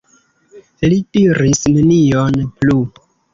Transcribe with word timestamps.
Li 0.93 0.97
diris 1.17 1.61
nenion 1.75 2.41
plu. 2.63 2.81